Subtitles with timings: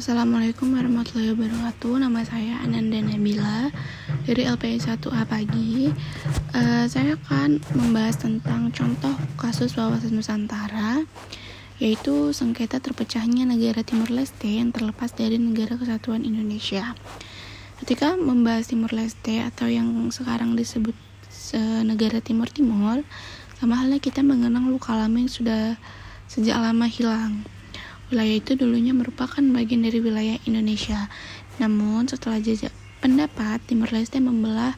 [0.00, 2.00] Assalamualaikum warahmatullahi wabarakatuh.
[2.00, 3.68] Nama saya Ananda Nabila
[4.24, 5.92] Dari LPI 1A Pagi.
[6.56, 11.04] Uh, Saya akan membahas tentang contoh kasus wawasan Nusantara
[11.84, 16.96] Yaitu sengketa terpecahnya negara Timur Leste Yang terlepas dari negara kesatuan Indonesia.
[17.84, 20.96] Ketika membahas Timur Leste Atau yang sekarang disebut
[21.84, 23.04] negara Timur Timur
[23.60, 25.76] Sama halnya kita mengenang luka lama yang sudah
[26.24, 27.44] sejak lama hilang
[28.10, 31.06] Wilayah itu dulunya merupakan bagian dari wilayah Indonesia.
[31.62, 34.74] Namun setelah jajak pendapat, Timor Leste membelah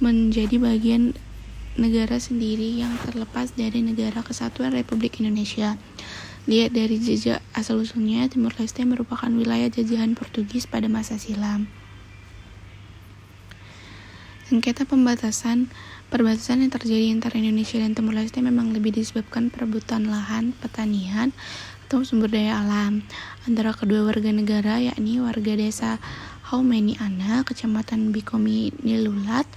[0.00, 1.12] menjadi bagian
[1.76, 5.76] negara sendiri yang terlepas dari negara kesatuan Republik Indonesia.
[6.48, 11.68] Lihat dari jejak asal-usulnya, Timor Leste merupakan wilayah jajahan Portugis pada masa silam.
[14.48, 15.70] Sengketa pembatasan
[16.10, 21.30] perbatasan yang terjadi antara Indonesia dan Timor Leste memang lebih disebabkan perebutan lahan, pertanian,
[21.90, 23.02] atau sumber daya alam
[23.50, 25.98] antara kedua warga negara yakni warga desa
[26.46, 29.50] Haumeni-Ana, Kecamatan Bikomi Nilulat,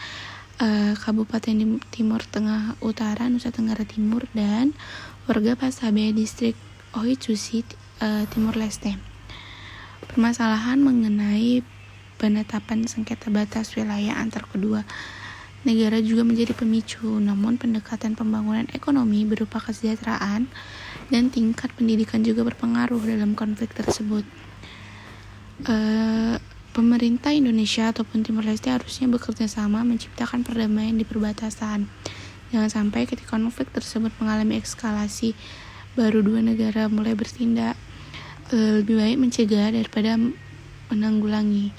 [0.57, 4.73] uh, Kabupaten Timur Tengah Utara, Nusa Tenggara Timur dan
[5.29, 6.57] warga Pasabe Distrik
[6.97, 7.61] Oichusi,
[8.01, 8.97] uh, Timur Leste.
[10.09, 11.61] Permasalahan mengenai
[12.17, 14.81] penetapan sengketa batas wilayah antar kedua
[15.63, 20.51] negara juga menjadi pemicu, namun pendekatan pembangunan ekonomi berupa kesejahteraan
[21.07, 24.27] dan tingkat pendidikan juga berpengaruh dalam konflik tersebut.
[25.63, 26.35] Uh,
[26.75, 31.87] pemerintah Indonesia ataupun Timor Leste harusnya bekerja sama menciptakan perdamaian di perbatasan.
[32.51, 35.33] Jangan sampai ketika konflik tersebut mengalami eskalasi,
[35.95, 37.79] baru dua negara mulai bertindak.
[38.51, 40.19] Uh, lebih baik mencegah daripada
[40.91, 41.71] menanggulangi.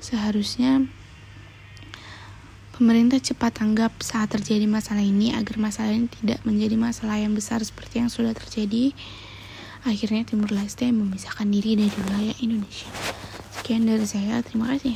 [0.00, 0.88] Seharusnya
[2.76, 7.64] Pemerintah cepat tanggap saat terjadi masalah ini agar masalah ini tidak menjadi masalah yang besar
[7.64, 8.92] seperti yang sudah terjadi.
[9.88, 12.92] Akhirnya Timur Leste memisahkan diri dari wilayah Indonesia.
[13.56, 14.92] Sekian dari saya, terima kasih.